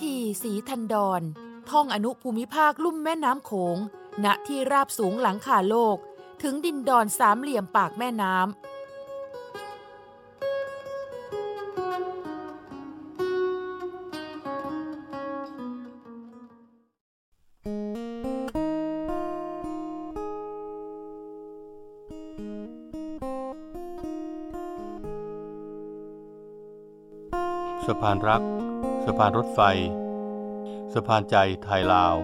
[0.00, 1.22] ทีสีทันดอน
[1.70, 3.76] ท่องอนุภูมิภาคลุ่มแม่น้ำโขง
[4.24, 5.96] ณ ที่ราบสูงหลังคาโลก
[6.42, 8.46] ถึงดินดอนสามเหลี่ยมปากแม่น้ำ
[27.86, 29.60] สะพานรักะพานรถไฟ
[30.92, 32.16] สะพานใจไทยลาว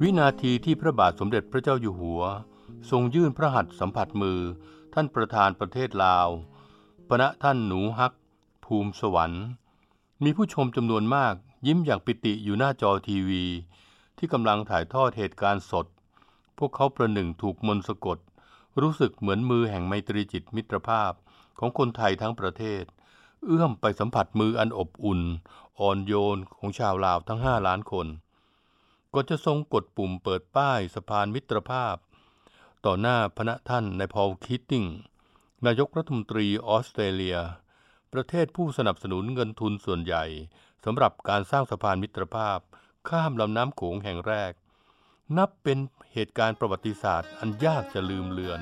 [0.00, 2.22] วินาทีที่พระบาทสมเด็จพระเจ้าอยู่หัว
[2.90, 4.40] ทรงยื่นพระหัตถ์สัมผัสมือ
[4.94, 6.28] ท่านประธานประเทศลาว
[7.08, 8.12] ปณะท่านหนูฮัก
[8.64, 9.46] ภูมิสวรรค์
[10.24, 11.34] มีผู้ชมจำนวนมาก
[11.66, 13.44] ยิ้มอย่างปิติอยู่หน้าจอทีวี
[14.18, 15.86] ที่กำลังถ่ายทอดเหตุการณ์สด
[16.58, 18.18] พวกเขาประหนึ่งถูกมนต์สะกด
[18.80, 21.12] รู้สึกเหมือนมือแห่งไมตรีจิตมิตรภาพ
[21.58, 22.84] ของคนไทยทั้งประเทศ
[23.44, 25.20] เอื้อมไปสัมผัสมืออันอบอุ่น
[25.80, 28.06] อ่อนโยนของชาวลาวทั้งห้าล้านคน
[29.14, 31.96] ก็จะทรงกดปุ่มเปิดป้ายสะพานมิตรภาพ
[32.84, 34.84] ต่อหน้าพณฯ ท่านนายพอลคีตติง
[35.66, 37.38] นายกรัฐมนตรีออสเตรเลีย
[38.12, 40.24] ประเทศผู้สนับสนุนเงินทุนส่วนใหญ่
[40.84, 42.58] สำหรับการสร้างสะพานมิตรภาพ
[43.08, 44.52] ข้ามลำน้ำโขงแห่งแรก
[45.38, 45.78] นับเป็น
[46.12, 48.60] เหตุการณ์ประวัติศาสตร์อันยากจะลืมเลือน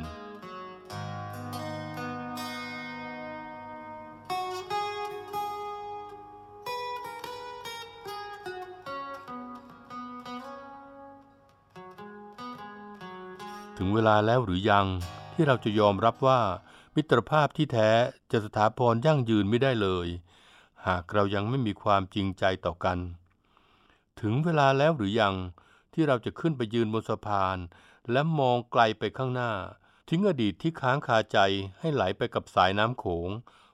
[13.76, 14.86] ถึงเวลาแล้วหรือยัง
[15.32, 16.40] ที่เราจะยอมรับว่า
[16.96, 17.90] มิตรภาพที่แท้
[18.32, 20.08] จะสถาพรยั่งยืนไม่ได้เลย
[20.86, 22.98] หากเรายังไม่มีความจริงใจต่อกัน
[24.20, 25.34] ถึงเวลาแล้วหรือยัง
[25.94, 27.58] ที่เราจะขึ้นไปยืนบนสะพาน
[28.12, 29.52] และมองไกลไปข้างหน้า
[30.08, 31.38] ทิ้งอดีตที่ค้างคาใจ
[31.78, 33.30] ให้ไหลไปกับสายน้ำโขง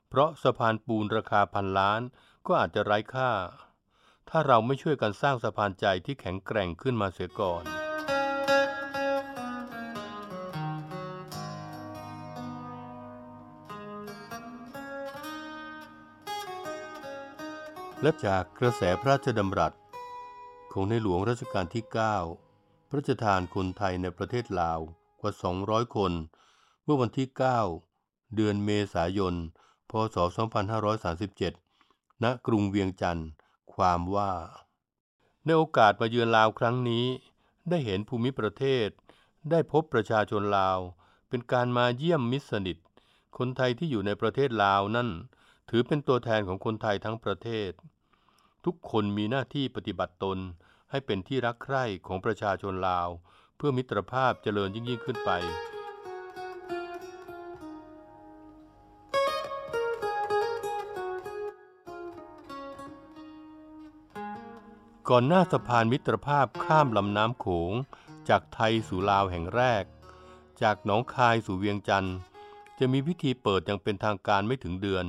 [0.08, 2.00] เพราะสะพานปูนราคาพันล้าน
[2.46, 3.30] ก็อาจจะไร้ค่า
[4.28, 7.64] ถ้าเราไม่ช่วยกันสร้างสะพานใจที่แข็งแกร่งขึ้นมาเสียก่อน
[18.02, 19.72] และจากกระแสพระราชดำรัส
[20.72, 21.84] ของในหลวงรัชกาลที่
[22.36, 24.80] 9 พระราชทานคนไทยในประเทศลาว
[25.20, 25.32] กว่า
[25.64, 26.12] 200 คน
[26.84, 27.28] เมื่อวันที่
[27.82, 29.34] 9 เดือนเมษายน
[29.90, 30.16] พศ
[31.44, 33.28] 2537 ณ กรุงเวียงจันทร์
[33.74, 34.32] ความว่า
[35.44, 37.06] ในโอกาสมาเยือนลาวครั้งนี้
[37.68, 38.88] ได้เห็นภูมิประเทศ
[39.50, 40.78] ได้พบประชาชนลาว
[41.28, 42.76] เป็นการมาเยี่ยมมิตรสนิท
[43.38, 45.08] คนไทยที่อยู่ในประเทศลาวนั่น
[45.70, 47.70] ถือเป็นตัวแทนของคนไทยทั้งประเทศ
[48.64, 50.38] ทุกคนมีหน้าที่ปฏิบัติตน
[50.90, 53.08] ให้เป็นที่รักใคร่ของประชาชนลาว
[53.56, 55.30] เพื่อมิตรภาพเจริญยิ่งยิ่งขึ้นไป
[65.12, 67.72] ก่อนหน้าสะพานมิตรภาพข้ามลำน้ำโขง
[68.28, 69.84] จากไทยสู่ลาวแห่งแรก
[70.62, 72.16] จากหนองคายสู่เวียงจันทร์
[72.78, 75.06] จะมีพิธีเปิดอย่างเป็นทางการไม่ถึงเดือน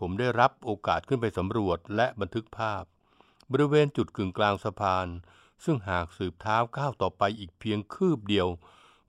[0.00, 2.84] ผมได้รับโอกาสขึ้นไปสำรวจและบันทึกภาพ
[3.52, 5.06] บริเวณจุดกึ่งกลางสะพาน
[5.64, 8.48] ซึ่งหากสืบเท้าก้าวต่อไปอีกเพียงคืบเดียว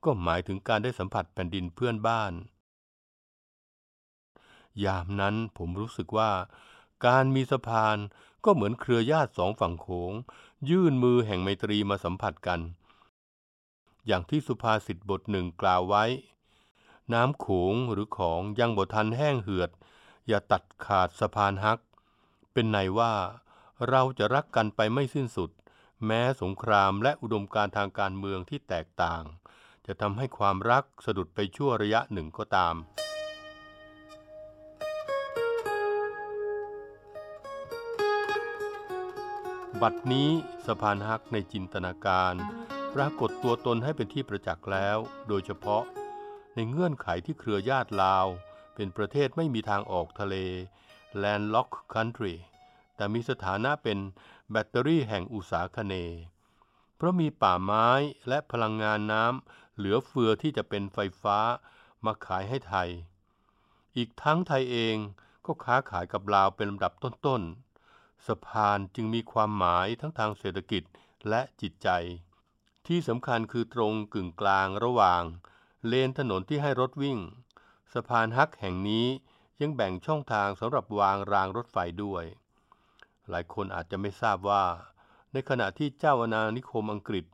[0.04, 2.34] ก็หมายถึงการได้สัมผัสแผ่นดินเพื่อนบ้าน
[4.86, 6.32] ยามนั้นผมรู้สึกว่า
[7.06, 7.98] การมีสะพาน
[8.46, 10.12] ก็เหมือนเครือญาติสองฝั่งโขง
[10.70, 12.60] ยื่นมือแห่งไมตรีมาสัมผัสกัน
[14.08, 16.06] อย่างที่สุภาษิตบทหนึ่งกล่าวไว้
[17.14, 19.70] น้ำโขงหรือของยังบ่ทันแห้งเหือด
[20.28, 21.80] อย่าตัดขาดสะพานฮัก
[22.54, 23.14] เป็นในว่า
[23.90, 25.52] เราจะรักกันไปไม่สิ้นสุด
[26.06, 29.24] แม้สงครามและอุดมการทางการเมืองที่แตกต่าง
[29.86, 32.76] จะทำให้ความรักสะดุดไปชั่วระยะหนึ่งก็ตาม
[39.82, 40.30] บัดนี้
[40.66, 42.34] สะพานฮักในจินตนาการ
[42.96, 44.98] ปรากฏตัวตนให้เป็นที่ประจักษ์แล้ว
[45.28, 45.84] โดยเฉพาะ
[46.56, 48.28] ในเงื่อนไขที่เครือญาติลาว
[48.76, 50.36] เป็นประเทศไม่มีทางออกทะเล
[51.24, 52.36] landlocked country
[52.96, 53.98] แต่มีสถานะเป็น
[54.52, 55.94] แบตเตอรี่แห่งอุตสาคเน
[56.96, 57.88] เพราะมีป่าไม้
[58.28, 61.38] และพลังงานน้ำเหลือเฟือที่จะเป็นไฟฟ้า
[62.06, 62.90] มาขายให้ไทย
[63.98, 64.96] อีกทั้งไทยเอง
[65.46, 70.84] ก็ค้าขายกับลาวเป็นลำดับต้นๆ สะพานจึงมีความหมายทั้งทางเศรษฐกิจ
[71.30, 71.90] และจิตใจ
[72.88, 75.24] ที่สำคัญคือตรงกึ่งกลางระหว่าง
[75.88, 77.18] เลนถนนที่ให้รถวิ่ง
[77.94, 79.08] สะพานฮักแห่งนี้
[79.62, 82.24] ยังแบ่งช่องทางสำหรับวางรางรถไฟด้วย
[83.30, 84.64] หลายคนอาจจะไม่ทราบว่า
[85.34, 87.26] ในขณะที่เจ้าอาณานิคมอังกฤษ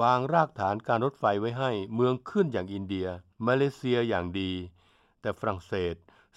[0.00, 3.08] วางรากฐานการรถไฟไว้ให้เมืองขึ้นอย่างอินเดีย
[3.46, 4.52] มาเลเซียอย่างดี
[5.20, 5.94] แต่ฝรั่งเศส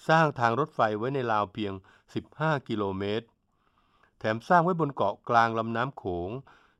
[0.08, 1.72] สร้างทางรถไฟไว้ในลาวเพียง
[2.20, 3.26] 15 กิโลเมตร
[4.18, 6.30] แถมสร้างไว้บนเกาะกลางลำน้ำโขง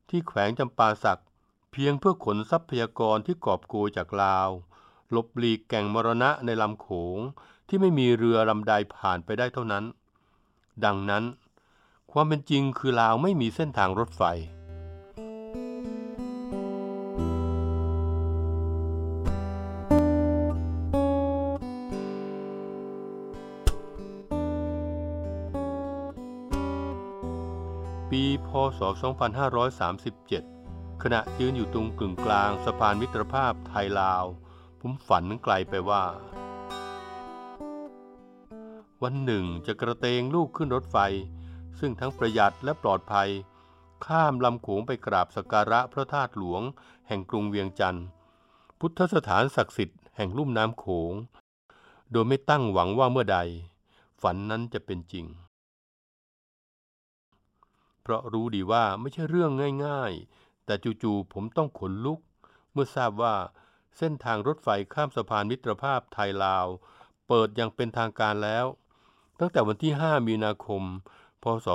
[0.09, 1.21] ที่แขวงจำปาสัก
[1.71, 4.49] เพียงเพื่อขนทรัพยากรที่กอบโกยจากลาว
[5.11, 7.19] หลบหลีกแก่งมรณะในลำโขง
[7.67, 9.83] ที่ไม่มีเรือลำใดผ่านไปได้เท่านั้น
[10.85, 11.23] ดังนั้น
[12.11, 14.23] ความเป็นจริงคือลาวไม่มีเส้นทางรถไฟ
[28.11, 28.81] ปีพศ
[30.11, 34.25] 2537 ขณะยืนอยู่ตรงกึ่งกลางสะพานมิตรภาพไทยลาว
[34.79, 36.03] ผมฝันไกลไปว่า
[39.03, 40.97] วันหนึ่งจะกระเตงลูกขึ้นรถไฟ
[41.79, 43.29] ซึ่งทั้งประหยัดและปลอดภัย
[44.05, 46.61] ข้ามลำโขงไปกราบสักการะพระธาตุหลวง
[47.07, 48.05] แห่งกรุงเวียงจันทร์
[48.79, 51.13] พุทธสถานศักดิ์สิทธิ์แห่งลุ่มน้ำโขง
[52.11, 53.39] โดยไม่ตั้งหวังว่าเมื่อใด
[54.21, 55.25] ฝันนั้นจะเป็นจริง
[58.01, 59.51] เพราะรู้ดีว่าไม่ใช่เรื่อง
[59.85, 60.73] ง่าย ๆ แต่
[61.03, 62.19] จู่ๆผมต้องขนลุก
[62.71, 63.35] เมื่อทราบว่า
[63.97, 66.67] เส้นทางรถไฟข้ามสะพานมิตรภาพไทยลาว
[67.27, 68.65] เปิดอย่างเป็นทางการแล้ว
[69.39, 70.83] ตั้งแต่วันที่ 5 มีนาคม
[71.43, 71.67] พศ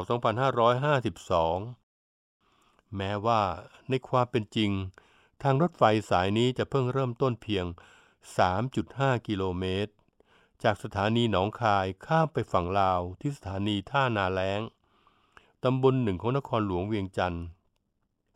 [1.84, 3.42] 2552 แม้ว่า
[3.88, 4.70] ในความเป็นจริง
[5.42, 7.66] ทางรถไฟสายนี้จะเพิ่งเริ่มต้นเพียง
[8.46, 9.92] 3.5 กิโลเมตร
[10.62, 14.60] จากสถานีหนองคายข้ามไปฝั่งลาวที่สถานีท่านาแล้ง
[15.64, 17.44] ตำบลหนึ่งของนครหลวงเวียงจันทร์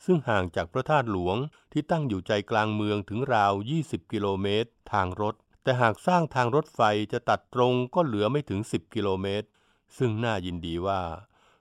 [0.05, 1.37] ซึ่งห่างจากพระธาตุหลวง
[1.73, 3.53] ที่ตั้งอยู่ใจกลางเมืองถึงราว
[3.83, 6.81] 20 กิโลเมตร ทางรถ แต่หากสร้างทางรถไฟ
[7.13, 9.49] จะตัดตรงก็เหลือไม่ถึง 10 กิโลเมตร
[9.97, 11.03] ซึ่งน่ายินดีว่า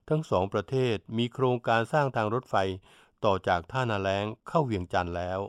[0.10, 2.56] ทั้งสองประเทศมีโครงการสร้างทางรถไฟ
[3.26, 5.40] ต่อจากท่านาแล้งเข้าเวียงจันทร์แล้ว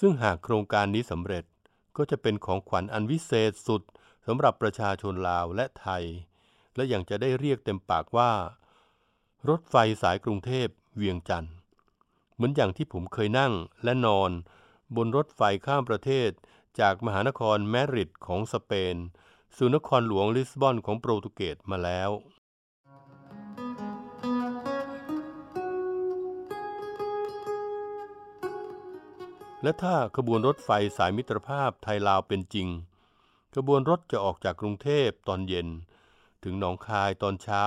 [0.00, 1.44] ซึ่งหากโครงการนี้สำเร็จ
[1.96, 3.82] ก็จะเป็นของขวัญอันวิเศษสุด
[4.26, 6.04] สำหรับประชาชนลาวและไทย
[6.74, 8.32] และยังจะได้เรียกเต็มปากว่า
[9.48, 11.54] รถไฟสายกรุงเทพเวียงจันทร์
[12.40, 13.52] เหมือนอย่างที่ผมเคยนั่ง
[13.84, 14.30] และนอน
[14.96, 16.30] บนรถไฟข้ามประเทศ
[16.80, 18.96] จากมหานครแมดริดของสเปน
[19.56, 22.10] สู่นครหลวงลิสบอนของโปรตุเกสมาแล้ว
[29.62, 32.68] และถ้าขบวนรถไฟสายมิตรภาพไทยลาวเป็นจริง
[33.54, 35.68] ขบวนรถจะออกจากกรุงเทพตอนเย็น
[36.44, 37.66] ถึงหนองคายตอนเช้า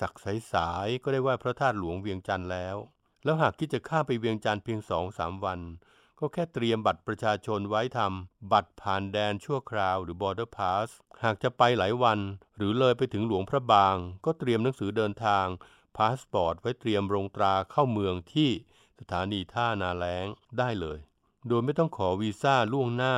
[0.00, 0.14] สัก
[0.52, 2.78] สายๆก็ได้ไหว้พระธาตุหลวงเวียงจันทน์แล้ว
[3.26, 5.60] แล้วหากคิดจะข้ามไปเวียงจันทน์เพียงสองสามวัน
[6.18, 10.88] ก็แค่เตรียมบัตรประชาชนไว้ทำบัตรผ่านแดนชั่วคราวหรือ border pass
[11.24, 12.18] หากจะไปหลายวัน
[12.56, 15.46] หรือเลยไปถึงหลวงพระบาง ก็เตรียมหนังสือเดินทาง
[15.96, 18.50] พาสปอร์ตไว้เตรียมลงตราเข้าเมืองที่
[18.98, 20.26] สถานีท่านาแล้ง
[20.58, 20.98] ได้เลย
[21.48, 23.16] โดยไม่ต้องขอวีซ่าล่วงหน้า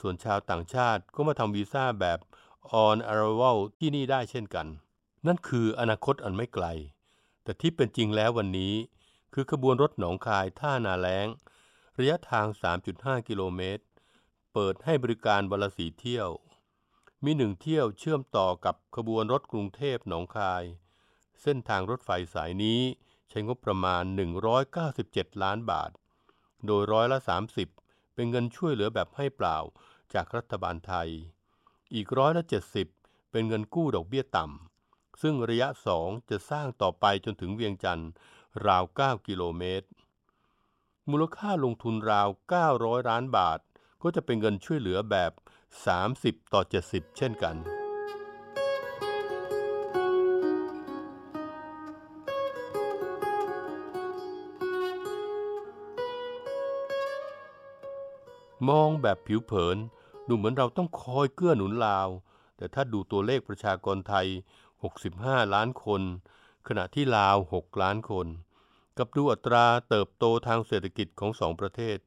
[0.00, 2.18] ส่วนชาวต่างชาติก็มาทำวีซ่าแบบ
[2.84, 4.66] on arrival ที่นี่ได้เช่นกัน
[5.26, 6.66] นั่นคืออนาคตอันไม่ไกล
[7.42, 8.74] แต่ที่เป็นจริงแล้ววันนี้
[9.34, 11.28] คือขบวนรถหนองคายท่านาแล้ง
[11.98, 12.46] ระยะทาง
[12.88, 13.84] 3.5 กิโลเมตร
[14.52, 16.28] เปิดให้บริการวันละสีเที่ยว
[17.24, 20.62] มีหนึ่งเที่ยวเชื่อมต่อกับขบวนรถกรุงเทพหนองคาย
[21.42, 22.80] เส้นทางรถไฟสายนี้
[23.28, 24.04] ใช้งบประมาณ
[24.72, 25.90] 197 ล้านบาท
[26.66, 27.18] โดยร้อยละ
[27.66, 29.58] 30 เป็นเงินช่วยเหลือแบบให้เปล่า
[30.14, 31.08] จากรัฐบาลไทย
[31.94, 32.42] อีกร้อยละ
[32.88, 35.68] 70 เป็นเงินกู้ดอกเบี้ยต่ำซึ่งระยะ
[36.00, 38.10] 2 จะสร้างต่อไปจนถึงเวียงจันทร์
[38.66, 39.88] ราว 9 กิโลเมตร
[41.10, 42.28] มูลค่าลงทุนราว
[42.68, 43.58] 900 ล้านบาท
[44.02, 45.32] ก็จะเป็นเงินช่วยเหลือแบบ
[45.96, 47.56] 30 ต่อ 70 เช่นกัน
[58.68, 59.76] มองแบบผิวเผิน
[60.28, 62.08] ดูเหมือนเราต้องคอยเกื้อหนุนลาว
[62.56, 64.26] แต่ถ้าดูตัวเลขประชากรไทย
[64.90, 66.02] 65 ล้านคน
[66.68, 68.26] ขณะที่ลาว 6 ล้านคน
[68.98, 71.98] กับดูอัตราเติบโตทางเศรษฐกิจของสองประเทศ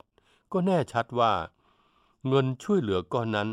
[0.53, 1.33] ก็แน่ชัดว่า
[2.27, 3.49] เงินช่วยเหลือก้อนนั้น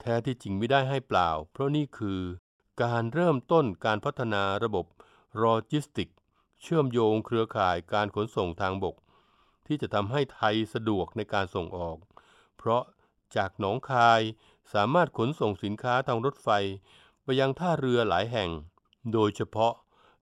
[0.00, 2.20] แท้ที่จริงไม่ได้ให้เปล่า เพราะนี่คือ
[2.82, 4.86] การเริ่มต้นการพัฒนาระบบ
[5.36, 6.08] โลจิสติก
[6.62, 8.96] เชื่อมโยงเครือข่ายการขนส่งทางบก
[9.66, 11.96] ที่จะทำให้ไทยสะดวกในการส่งออก
[12.56, 12.82] เพราะ
[13.36, 14.20] จากหนองคาย
[14.72, 16.48] สามารถขนส่งสินค้าทางรถไฟ
[17.22, 18.50] ไปยังท่าเรือหลายแห่ง
[19.12, 19.72] โดยเฉพาะ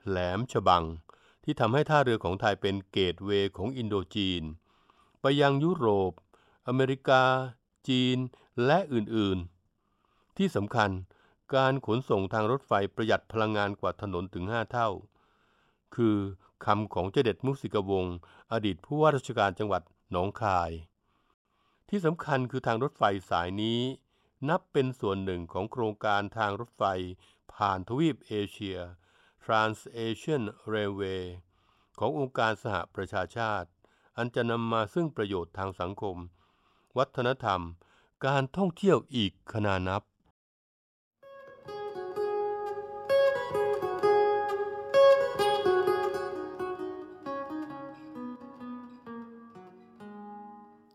[0.06, 0.84] แหลมฉบัง
[1.44, 4.42] ที่ทำให้ท่าเรือของไทยเป็นเกตเวย์ของอินโดจีน
[5.20, 6.12] ไปยังยุโรป
[6.68, 7.22] อเมริกา
[7.88, 8.18] จีน
[8.64, 10.90] และอื่นๆ ที่สำคัญ
[11.54, 14.88] การขนส่งทางรถไฟประหยัดพลังงานกว่าถนนถึง 5 เท่า
[15.94, 16.16] คือ
[16.64, 18.16] คำของเจเด็ดมุสิกวงศ์
[18.52, 20.70] อดีตผู้ว่าราชการจังหวัดหนองคาย
[21.88, 23.80] ที่สำคัญคือทางรถไฟสายนี้
[24.48, 26.82] นับเป็นส่วนหนึ่งของโครงการทางรถไฟ
[27.54, 28.78] ผ่านทวีปเอเชีย
[29.46, 31.24] Trans-Asian Railway
[31.98, 33.68] ขององค์การสหประชาชาติ
[34.16, 36.16] อันจะนำมาซึ่งประโยชน์ทางสังคม
[36.98, 37.60] วัฒนธรรม
[38.26, 40.02] การท่องเที่ยวอีกขนานับ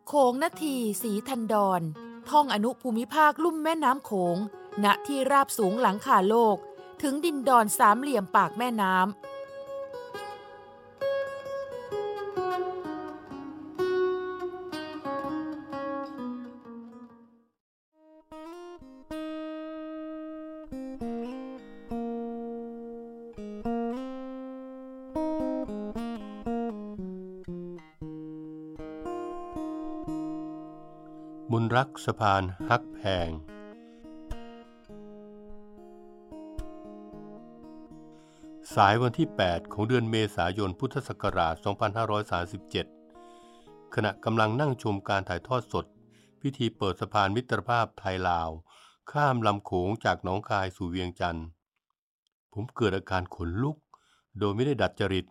[0.07, 1.81] โขงนาทีสีทันดอน
[2.29, 4.37] ท่องอนุภูมิภาคลุ่มแม่น้ำโขง
[4.83, 6.57] ณ ที่ราบสูงหลังคาโลก
[7.01, 9.05] ถึงดินดอนสามเหลี่ยมปากแม่น้ำ
[31.51, 33.29] บุญรักสะพานฮักแพง
[38.77, 41.55] สายวันที่ 8 ของเดือนเมษายนพุทธศักราช
[43.13, 45.85] 2537 ขณะกำลังนั่งชมการถ่ายทอดสด
[46.41, 48.49] พิธีเปิดสะพานมิตรภาพไทยลาว
[49.11, 51.45] ข้ามลำโขงจากหนองคายสู่เวียงจันทร์
[52.53, 53.77] ผมเกิดอาการขนลุก
[54.39, 55.25] โดยไม่ได้ดัดจริต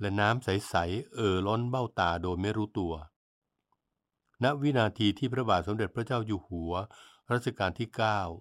[0.00, 2.92] และน้ำใส ๆ เอ่อล้นเบ้าตาโดยไม่รู้ตัว
[4.42, 6.72] ณวินาทีที่พระบาทสมเด็จพระเจ้าอยู่หัว
[7.32, 7.88] รัชกาลที่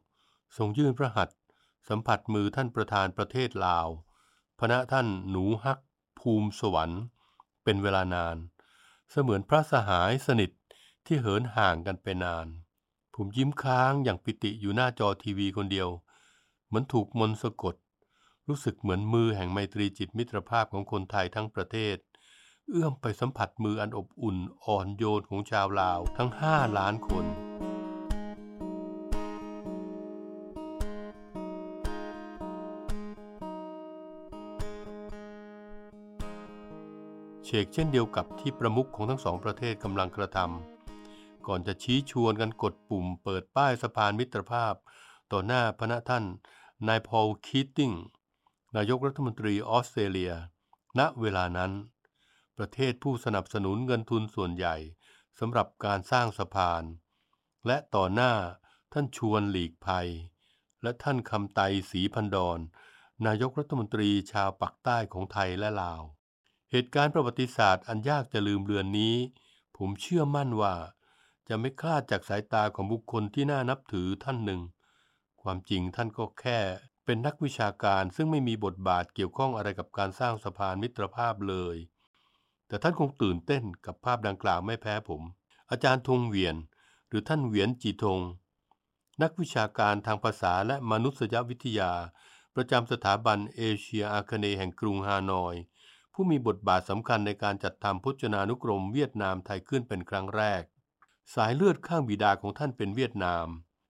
[0.01, 1.37] 9 ทรงยื่นพระหัตถ์
[1.89, 3.89] สัมผัสมือท่านประธานประเทศลาว
[4.59, 5.79] พระท่านหนูฮัก
[6.19, 7.01] ภูมิสวรรค์
[7.63, 8.37] เป็นเวลานาน
[9.11, 10.51] เสมือนพระสหายสนิท
[11.05, 12.47] ที่เหินห่างกันไปนาน
[13.15, 15.89] ผมยิ้มค้างอย่างปิติอยู่หน้าจอทีวีคนเดียว
[16.67, 17.75] เหมือนถูกมนต์สะกด
[18.47, 21.97] รู้สึกเหมือนมือแห่งไมตรีจิตมิตรภาพของคนไทยทั้งประเทศ
[22.69, 27.25] เอื้อมไปสัมผัสมืออันอบอุ่นอ่อนโยนของชาวลาวทั้งห้าล้านคน
[37.51, 44.73] เชกเช่นเดียวกับที่ประมุขของทั้งสองประเทศกำลังกระทำก่อนจะชี้ชวนกันกดปุ่มเปิดป้ายสะพานมิตรภาพ
[45.31, 46.25] ต่อหน้าพระท่าน
[46.87, 47.93] นายพอลคีตติง
[48.75, 50.33] นายกรัฐมนตรีออสเตรเลีย
[50.99, 51.71] ณเวลานั้น
[52.57, 54.75] ประเทศผู้สนับสนุนเงินทุนส่วนใหญ่
[55.39, 56.83] สำหรับการสร้างสะพาน
[57.67, 58.33] และต่อหน้า
[58.93, 60.09] ท่านชวนหลีกภัย
[60.83, 62.59] และท่านคำไตศรีพันดอน
[63.25, 66.03] นายกรัฐมนตรีชาวปักใต้ของไทยและลาว
[66.71, 69.15] เหตุการณ์ประวัติศาสตร์อันยากจะลืมเลือนนี้
[69.77, 70.75] ผมเชื่อมั่นว่า
[71.47, 74.61] จะไม่คลาดจากสายตาของบุคคลที่น่านับถือท่านหนึ่ง
[75.41, 76.59] ความจริงท่านก็แค่
[77.05, 81.77] เป็นนักวิชาการซึ่งไม่มีบทบาทเกี่ยวข้องอะไรกับการสร้างสะพานมิตรภาพเลย
[82.67, 85.21] แต่ท่านคงตื่นเต้นกับภาพดังกล่าวไม่แพ้ผม
[85.69, 86.55] อาจารย์ธงเวียน
[87.07, 88.19] หรือท่านเหวียนจีทง
[89.21, 91.91] นักวิชาการทางภาษาและมนุษยวิทยา
[92.55, 95.55] ประจำสถาบันเอเชียอาคเนย์แห่งกรุงฮานอย
[96.21, 100.63] ผู้มีบทบาทสำคัญในการจัดทำพจนานุกรมเวียดนามไทยขึ้นเป็นครั้งแรก
[101.35, 103.47] สายเลือดข้างบิดาของท่านเป็นเวียดนาม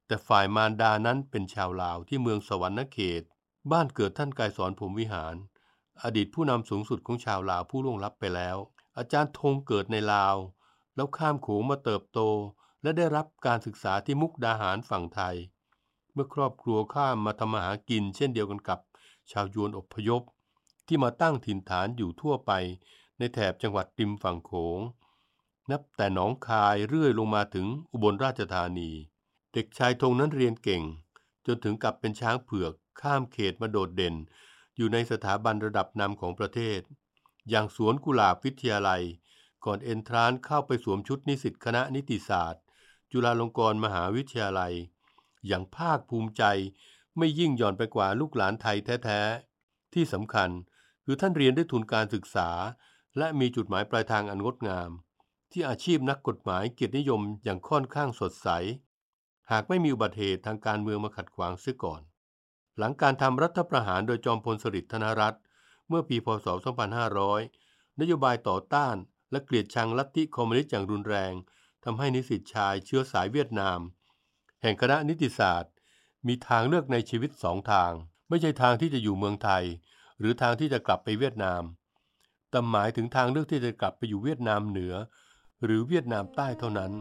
[0.07, 3.23] แต่ฝ่ายมารดานั้นเป็นชาวลาวที่เมืองสวรรณเขต
[3.71, 5.35] บ้านเกิดท่านกายสอนผมวิหาร
[6.03, 8.57] อดีตผู้นำสูงสุดของชาวลาวผู้ล่วงลับไปแล้ว
[8.97, 10.35] อาจารย์ธงเกิดในลาว
[10.95, 12.19] แล้วข้ามโขงมาเติบโต
[12.81, 15.35] และได้รับการศึกษาที่มุกดาหารฝั่งไทย
[16.13, 18.79] เมื่อครอบครัวข้ามมาทำมาหากินเช่นเดียวกันกับ
[19.31, 20.23] ชาวยวนอพยพ
[20.89, 22.51] ที่มาตั้งถิ่นฐานอยู่ทั่วไป
[23.19, 24.79] ในแถบจังหวัดริมฝั่งโขง
[25.71, 28.91] นับแต่หนองคายเรื่อยลงมาถึงอุบลราชธานี
[29.53, 30.83] เด็กชายธงนั้นเรียนเก่ง
[31.45, 34.15] จนถึงกับเป็นช้างเผือกข้ามเขตมาโดดเด่น
[34.77, 36.79] อยู่ในสถาบันระดับนำของประเทศ
[37.49, 39.03] อย่างสวนกุหลาบวิทยาลัย
[39.65, 42.63] ก่อนเอนทรานเข้าไปสวมชุดนิสิตคณะนิติศาสตร์
[43.11, 44.73] จุฬาลงกรณ์มหาวิทยาลัย
[45.47, 46.43] อย่างภาคภูมิใจ
[47.17, 49.21] ไม่ยิ่งหย่อนไปกว่าลูกหลานไทยแท้
[49.57, 50.49] ๆ ที่สำคัญ
[51.11, 52.49] คือท่านเรียนได้ทุนการศึกษา
[53.17, 54.89] และมีจุดหมายปลายทางอันงดงาม
[55.51, 58.49] ที่อาชีพนักกฎหมายเกียรตินิยมอย่างค่อนข้างสดใส
[59.51, 62.01] หากไม่มีอุบัติเหตุทางการเมืองมาขัดขวางเสียก่อน
[62.77, 65.41] หลังการทำรัฐประหารโดยจอมพลสฤษดิ์ธนรัตน์
[65.87, 66.47] เมื่อปีพศ
[67.23, 68.95] 2500 นโยบายต่อต้าน
[69.31, 71.33] และเกลียดชังลัทธิคอมมิวนิสต์อย่างรุนแรง
[71.83, 73.79] ทำให้นิสิตชายเชื้อสายเวียดนาม
[74.61, 75.73] แห่งคณะนิติศาสตร์
[76.27, 77.91] มีทางเลือกในชีวิตสองทาง
[78.29, 79.65] ไม่ใช่ทางที่จะอยู่เมืองไทย
[80.19, 81.63] หรือทางที่จะกลับไปเวียดนาม
[82.49, 84.93] แต่หมายถึงทางเลือกที่จะกลับไปอยู่เวียดนามเหนือ
[85.63, 86.93] หรือเวียดนามใต้เท่านั้น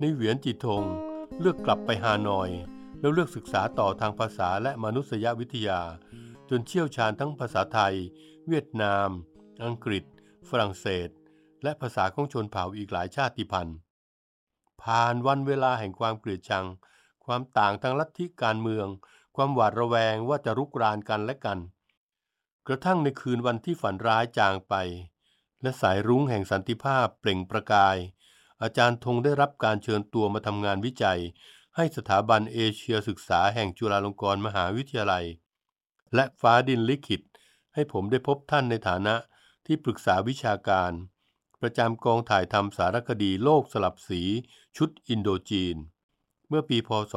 [0.00, 0.84] ในเหวียนจิตทง
[1.40, 2.50] เลือกกลับไปฮานอย
[3.00, 5.80] แล้วเลือกศึกษาต่อทางภาษาและมนุษยวิทยา
[6.50, 7.94] จนเชี่ยวชาญทั้งภาษาไทย
[8.48, 9.08] เวียดนาม
[9.64, 10.04] อังกฤษ
[10.48, 11.08] ฝรั่งเศส
[11.62, 13.76] และภาษาของชนเผ่าอีกหลายชาติพันธุ์
[14.82, 16.66] ผ่านวันเวลาแห่งความเกลียดชัง
[17.24, 18.86] ความต่างทางลัทธิการเมือง
[19.36, 21.58] ความหวาดระแวงว่าจะรุกรานกันและกัน
[22.66, 24.74] กระทั่งในคืนวันที่ฝันร้ายจางไป
[25.62, 27.96] และสายรุ้งแห่งสันติภาพเปล่งประกาย
[28.62, 31.20] อาจารย์ธงได้รับการเชิญตัวมาทำงานวิจัย
[31.76, 35.24] ให้สถาบันเอเชียศึกษาแห่งจุฬาลงกรณ์มหาวิทยาลัย
[36.14, 37.22] และฟ้าดินลิขิต
[37.74, 39.14] ให้ผมได้พบท่านในฐานะ
[39.66, 40.92] ที่ปรึกษาวิชาการ
[41.62, 44.22] ประจำกองถ่ายทำสารคดีโลกสลับสี
[44.76, 45.76] ชุดอินโดจีน
[46.48, 47.14] เมื่อปีพศ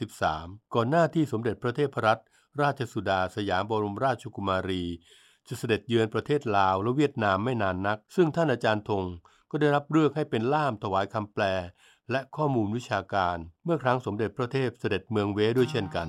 [0.00, 2.22] 2533 ก่อนหน้าที่สมเด็จพระเทพรัตน
[2.60, 4.84] ราชสุดาสยามบรมราชกุมารี
[5.48, 9.04] จะเสด็จเยือนประเทศลาวและเวียดนามไม่นานนัก ซึ่งท่านอาจารย์ธง
[9.50, 11.44] ก็ได้รับเลือกให้เป็นล่ามถวายคำแปล
[12.10, 16.08] และข้อมูลวิชาการ เมื่อครั้งสมเด็จพระเทพเสด็จเมืองเวด้วยเช่นกัน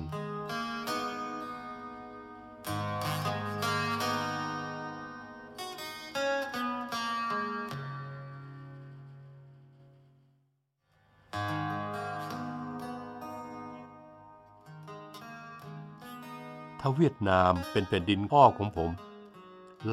[16.88, 18.90] าเวียดนามเป็นแผ่นดินพ่อของผม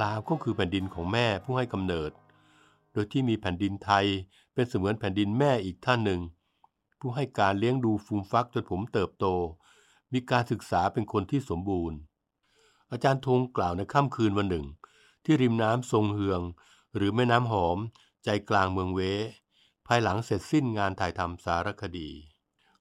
[0.02, 2.12] ลาวก็คือแผ่นดินของแม่ผู้ให้กำเนิด
[2.94, 4.06] โดยที่มีแผ่นดินไทย
[4.54, 6.22] เป็นเสมือนแผ่นดินแม่อีกท่านหนึ่ง
[7.00, 9.26] ผู้ให้การเลี้ยงดูฟูมฟักจนผมเติบโต
[10.14, 11.98] มีการศึกษาเป็นคนที่สมบูรณ์
[12.92, 14.66] อาจารย์ธงกล่าวในค่ำคืนวันหนึ่ง
[15.24, 16.42] ที่ริมน้ำทรงเฮือง
[16.96, 17.78] หรือแม่น้ำหอม
[18.24, 19.00] ใจกลางเมืองเว
[19.88, 22.10] ภายหลังเสร็จสิ้นงานถ่ายทำสารคดี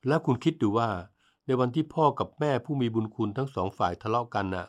[0.07, 0.88] แล้วคุณคิดดูว่า
[1.46, 4.66] ในวันที่พ่อกับแม่ผู้มีบุญคุณทั้งสองฝ่ายทะเลาะกันน่ะ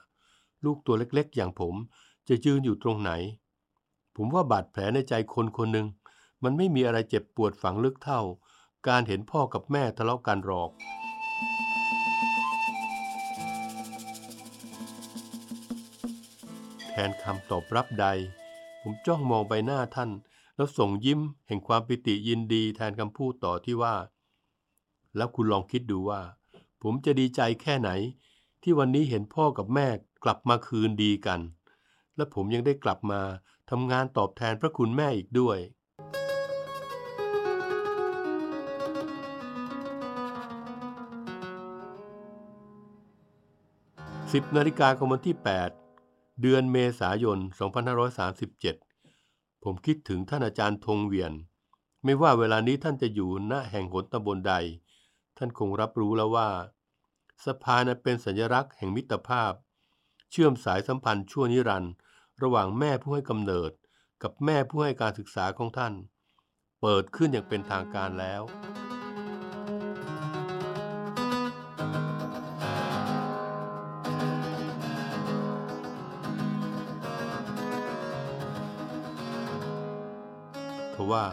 [0.63, 1.75] ลูกตัวเล็กๆ อย่างผม
[2.27, 3.11] จะยืนอยู่ตรงไหน
[4.15, 5.87] ผมว่าบาดแผลในใจคนคนหนึ่ง
[6.43, 8.21] มันไม่มีอะไรเจ็บปวดฝังลึกเท่า
[8.87, 10.71] การเห็นพ่อกับแม่ทะเลาะกันหรอก
[16.89, 18.05] แทนคำตอบรับใด
[18.81, 20.11] ผมจ้องมองใบหน้าท่าน
[20.55, 23.95] แล้วส่งยิ้มแห่งความปิติยินดีแทนคำพูดต่อที่ว่า
[25.15, 26.21] แล้วคุณลองคิดดูว่า
[26.87, 27.89] ผมจะดีใจแค่ไหน
[28.63, 29.87] ที่วันนี้เห็นพ่อกับแม่
[30.23, 31.39] กลับมาคืนดีกัน
[32.15, 33.21] และผมยังได้กลับมา
[33.69, 35.57] ทำงานตอบแทนพระคุณแม่อีกด้วย
[44.43, 45.35] 10นาฬิกาของวันที่
[45.87, 47.37] 8 เดือนเมษายน
[48.71, 51.31] 2537 ผมคิดถึงท่านอาจารย์ธงเวียน
[52.03, 54.53] ไม่ว่าเวลานี้ท่านจะอยู่ณแห่งหนตำบลใด
[55.37, 56.47] ท่านคงรับรู้แล้วว่า
[57.43, 59.53] สะพานเป็นสัญลักษณ์แห่งมิตรภาพ
[60.31, 61.93] เชื่อมสายสัมพันธ์ชั่วนิรันดร์
[62.41, 63.71] ระหว่างแม่ผู้ให้กำเนิด
[64.23, 65.93] กับแม่ผู้ให้การศึกษาของท่าน
[66.81, 68.43] เปิดขึ้นอย่างเป็นทางการแล้ว
[80.91, 81.25] เพราะว่า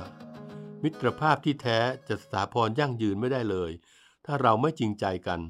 [0.83, 3.71] มิตรภาพที่แท้จะสถาพรยั่งยืนไม่ได้เลย
[4.25, 5.41] ถ้าเราไม่จริงใจกัน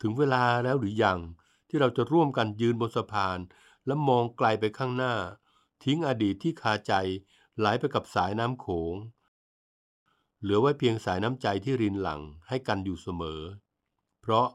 [0.00, 1.18] ถึงเวลาแล้วหรือยัง
[1.68, 3.38] ที่เราจะร่วมกันยืนบนสะพาน
[3.86, 5.14] และมองไกลไปข้างหน้า
[5.84, 6.92] ทิ้งอดีตที่คาใจ
[7.58, 8.94] ไหลไปกับสายน้ำโขง
[10.40, 13.40] เหลือไว้เพียงสายน้ำใจที่รินหลังให้กันอยู่เสมอ
[14.20, 14.46] เพราะ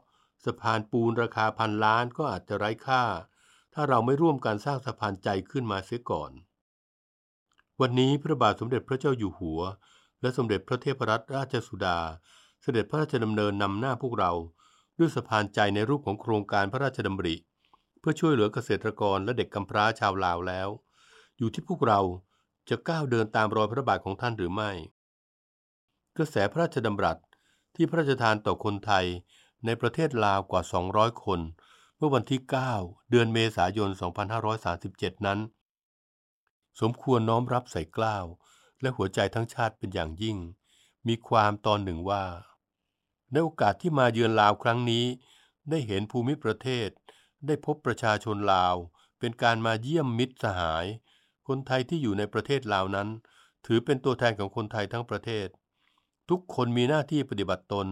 [0.44, 3.02] สะพานปูนราคาพันล้านก็อาจจะไร้ค่า
[3.74, 6.32] ถ้าเราไม่ร่วมกันสร้างสะพานใจขึ้นมาเสียก่อน
[7.80, 9.60] วันนี้พระบาทสมเด็จพระเจ้าอยู่หัว
[10.20, 11.98] และสมเด็จพระเทพรัตนราชสุดา
[12.62, 14.32] เสด็จพระราชดำเนินนำหน้าพวกเรา
[14.98, 17.36] ด้วยสะพานใจในรูปของโครงการพระราชดำริ
[18.00, 20.68] เพื่อช่วยเหลือเกษตรกรและเด็กกำพร้าชาวลาวแล้ว
[21.38, 22.00] อยู่ที่พวกเรา
[22.68, 24.70] จะก้าวเดินตามรอยพระบาทของท่านหรือไม่
[26.16, 27.18] กระแสพระราชดำรัส
[27.74, 29.06] ที่พระราชทานต่อคนไทย
[29.64, 31.40] ในประเทศลาวกว่า 200 คน
[31.96, 32.40] เมื่อวันที่
[32.74, 33.90] 9 เดือนเมษายน
[34.72, 35.38] 2537 นั้น
[36.80, 38.24] สมควรน้อมรับใส่กล้าว
[38.80, 40.38] และหัวใจทั้งชาติเป็นอย่างยิ่ง
[41.08, 42.24] มีความตอนหนึ่งว่า
[43.32, 45.04] ในโอกาสที่มาเยือนลาวครั้งนี้
[45.70, 46.88] ได้เห็นภูมิประเทศ
[47.46, 48.76] ได้พบประชาชนลาว
[49.18, 50.86] เป็นการมาเยี่ยมมิตรสหาย
[51.48, 53.08] คนไทยที่อยู่ในประเทศลาวนั้น
[53.66, 55.48] ถือเป็นตัวแทนของคนไทยทั้งประเทศ
[56.30, 57.86] ทุกคนมีหน้าที่ปฏิบัติตน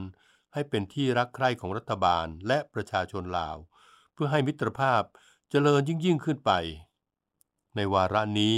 [0.52, 3.56] ให้เป็นที่รักใคร่ของรัฐบาลและประชาชนลาว
[4.12, 5.02] เพื่อให้มิตรภาพ
[5.50, 6.52] เจริญยิ่งยิ่งขึ้นไป
[7.76, 8.56] ในวาระนี้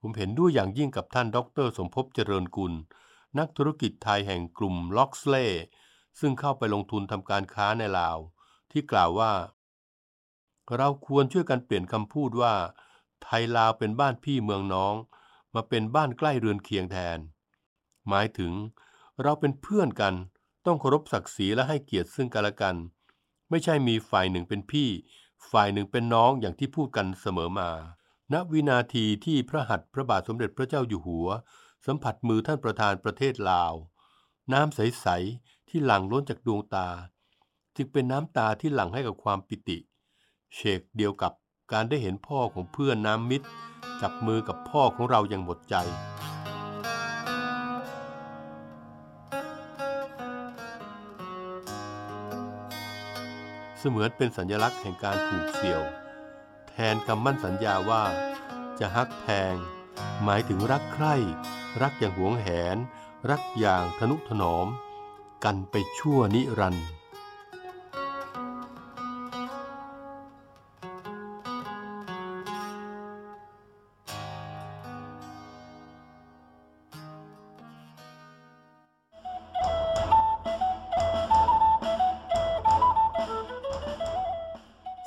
[0.00, 2.72] ผมเห็นด้วยอย่างยิ่งกับท่านดร สมภพเจริญกุล
[3.38, 5.46] นักธุรกิจไทยแห่งกลุ่มล็อกสเล่
[6.20, 8.18] ซึ่งเข้าไปลงทุนทำการค้าในลาว
[8.70, 9.32] ที่กล่าวว่า
[10.76, 12.54] เราควรช่วยกันเปลี่ยนคำพูดว่า
[13.22, 14.94] ไทยลาวเป็นบ้านพี่เมืองน้อง
[15.54, 17.18] มาเป็นบ้านใกล้เรือนเคียงแทน
[18.08, 18.52] หมายถึง
[19.22, 20.14] เราเป็นเพื่อนกัน
[20.66, 22.76] ต้องเคารพศักดิ์ศรีและให้เกียรติซึ่งกันและกัน
[23.50, 24.88] ไม่ใช่มีฝ่ายหนึ่งเป็นพี่
[25.50, 27.70] ฝ่ายหนึ่งเป็นน้องอย่างที่พูดกันเสมอมา
[28.32, 31.28] ณ วินาทีที่พระหัตถ์พระบาทสมเด็จพระเจ้าอยู่หัว
[31.86, 33.72] สัมผัสมือท่านประธานประเทศลาว
[34.52, 36.88] น้ำใสๆ ที่หลั่งล้นจากดวงตา
[37.76, 39.78] จึงเป็นน้ำตาที่หลั่งให้กับความปิติ
[40.54, 41.32] เชกเดียวกับ
[41.72, 43.46] การได้เห็นพ่อของเพื่อนน้ำมิตร
[44.00, 45.74] จับมือกับพ่อของเราอย่างหมดใจ
[53.78, 55.82] เสมือนเป็นสัญลักษณ์แห่งการผูกเสี่ยว
[56.68, 58.04] แทนคำมั่นสัญญาว่า
[58.78, 59.54] จะฮักแพง
[60.24, 61.14] หมายถึงรักใคร่
[61.82, 62.76] รักอย่างหวงแหน
[63.30, 64.68] รักอย่างทนุถนอม
[65.44, 66.86] กันไปชั่วนิรันดร์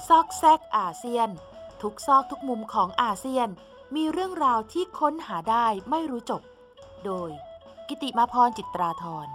[0.07, 1.29] ซอกแซกอาเซียน
[1.81, 3.49] ทุกซอกทุกมุมของอาเซียน
[3.95, 6.41] มีเรื่องราวที่ค้นหาได้ไม่รู้จบ
[7.05, 7.29] โดย
[7.87, 9.27] กิติมาพรจิตราธร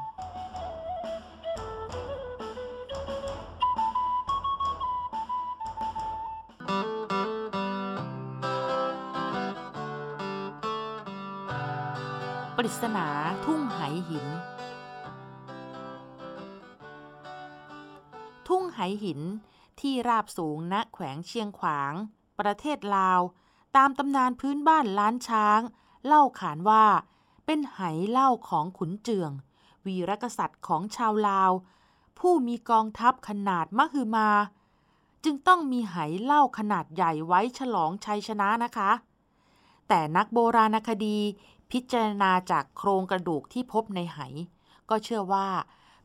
[12.64, 13.08] ริศนา
[13.44, 14.26] ทุ่งไหหิน
[18.48, 19.20] ทุ่งไหหิน
[19.80, 21.92] ที่ราบสูงณแขวงเชียงขวาง
[22.40, 23.20] ประเทศลาว
[23.76, 25.60] ตามตำนานพื้นบ้านล้านช้าง
[26.06, 26.84] เล่าขานว่า
[27.46, 27.78] เป็นไห
[28.10, 29.30] เล่าของขุนเจือง
[29.86, 31.50] วีรกษัตริย์ของชาวลาว
[32.18, 34.30] ผู้มีกองทัพขนาดมหึมา
[35.24, 38.90] จึงต้องมีไหเล่าขนาดใหญ่ไว้ฉลองชัยชนะนะคะ
[39.88, 41.18] แต่นักโบราณคดี
[41.72, 44.18] พิจารณาจากโครงกระดูกที่พบในไห
[44.90, 45.48] ก็เชื่อว่า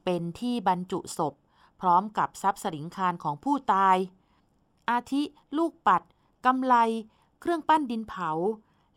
[0.06, 1.34] เป็นที่บรรจุศพ
[1.82, 3.97] พร้อมกับทรัพย์สริงคารของผู้ตาย
[4.89, 5.21] อาทิ
[5.58, 6.03] ลูกปัด
[6.45, 6.75] กำไล
[7.39, 8.30] เครื่องปั้นดินเผา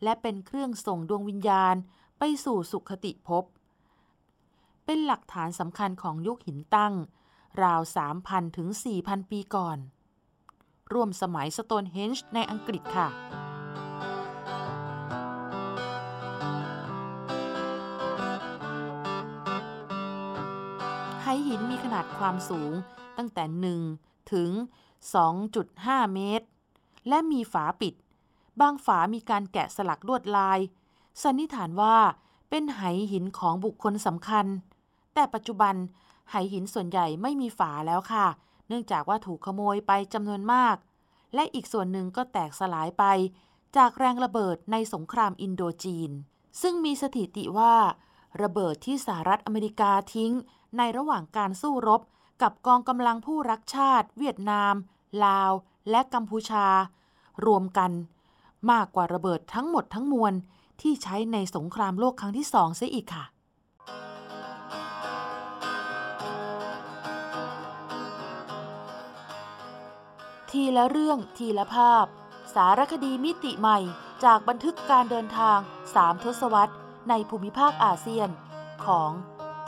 [0.03, 1.75] และเป็นเครื่องส่งดวงวิญญาณ
[2.19, 3.43] ไปสู่สุขติภพ
[4.85, 6.93] เป็นหลักฐานสำคัญของยุคหินตั้ง
[7.63, 7.81] ราว
[8.19, 8.67] 3,000 ถึง
[8.99, 9.77] 4,000 ปีก่อน
[10.93, 13.09] ร่วมสมัยสโตนเฮนจ์ในอังกฤษค่ะ
[21.31, 22.71] ไหหินมีขนาดความสูง
[23.17, 23.43] ตั้งแต่
[23.89, 24.49] 1 ถึง
[25.31, 26.47] 2.5 เมตร
[27.07, 27.93] และมีฝาปิด
[28.61, 30.59] บางฝามีการแกะสลักลวดลาย
[31.23, 31.97] สันนิษฐานว่า
[32.49, 34.45] เป็นไหหินของบุคคลสำคัญ
[35.13, 35.75] แต่ปัจจุบัน
[36.31, 38.27] ไหหินส่วนใหญ่ไม่มีฝาแล้วค่ะ
[38.67, 40.75] เนื่องจากว่าถูกขโมยไปจำนวนมาก
[41.33, 43.03] และอีกส่วนหนึ่งก็แตกสลายไป
[43.77, 46.11] จากแรงระเบิดในสงครามอินโดจีน
[46.61, 47.75] ซึ่งมีสถิติว่า
[48.41, 50.33] ระเบิดที่สหรัฐอเมริกาทิ้ง
[50.77, 52.01] ในระหว่างการสู้รบ
[52.41, 54.73] กับกองกำลังผู้รักชาติ เวียดนาม
[55.25, 55.51] ลาว
[55.89, 56.67] และกัมพูชา
[57.45, 57.91] รวมกัน
[58.71, 60.33] มากกว่าระเบิดทั้งหมดทั้งมวล
[60.81, 63.25] ที่ใช้ในสงครามโลกครั้งที่สองเสียอีกค่ะ
[70.49, 72.05] ทีละเรื่องทีละภาพ
[72.55, 73.79] สารคดีมิติใหม่
[74.23, 75.57] จากบันทึกการเดินทาง
[75.95, 76.75] สามทศวรรษ
[77.09, 78.29] ในภูมิภาคอาเซียน
[78.85, 79.11] ของ